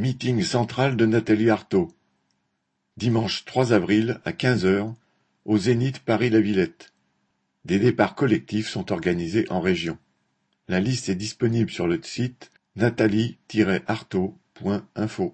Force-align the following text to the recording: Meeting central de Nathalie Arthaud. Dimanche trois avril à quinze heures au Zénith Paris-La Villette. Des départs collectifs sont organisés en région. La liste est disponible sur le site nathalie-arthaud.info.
Meeting 0.00 0.42
central 0.42 0.96
de 0.96 1.04
Nathalie 1.04 1.50
Arthaud. 1.50 1.92
Dimanche 2.96 3.44
trois 3.44 3.74
avril 3.74 4.18
à 4.24 4.32
quinze 4.32 4.64
heures 4.64 4.94
au 5.44 5.58
Zénith 5.58 5.98
Paris-La 5.98 6.40
Villette. 6.40 6.94
Des 7.66 7.78
départs 7.78 8.14
collectifs 8.14 8.70
sont 8.70 8.92
organisés 8.92 9.44
en 9.50 9.60
région. 9.60 9.98
La 10.68 10.80
liste 10.80 11.10
est 11.10 11.16
disponible 11.16 11.68
sur 11.68 11.86
le 11.86 12.02
site 12.02 12.50
nathalie-arthaud.info. 12.76 15.28